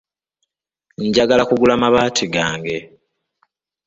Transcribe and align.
Njagala 1.05 1.43
kugula 1.49 1.73
mabaati 1.81 2.25
gange. 2.33 2.77